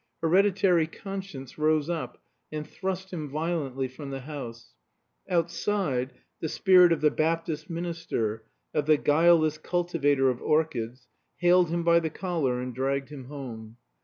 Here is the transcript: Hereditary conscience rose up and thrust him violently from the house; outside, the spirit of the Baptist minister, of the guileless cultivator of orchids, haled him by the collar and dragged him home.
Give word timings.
Hereditary 0.23 0.87
conscience 0.87 1.59
rose 1.59 1.87
up 1.87 2.19
and 2.51 2.65
thrust 2.65 3.13
him 3.13 3.29
violently 3.29 3.87
from 3.87 4.09
the 4.09 4.21
house; 4.21 4.73
outside, 5.29 6.13
the 6.39 6.49
spirit 6.49 6.91
of 6.91 7.01
the 7.01 7.11
Baptist 7.11 7.69
minister, 7.69 8.43
of 8.73 8.87
the 8.87 8.97
guileless 8.97 9.59
cultivator 9.59 10.31
of 10.31 10.41
orchids, 10.41 11.07
haled 11.37 11.69
him 11.69 11.83
by 11.83 11.99
the 11.99 12.09
collar 12.09 12.59
and 12.59 12.73
dragged 12.73 13.09
him 13.09 13.25
home. 13.25 13.77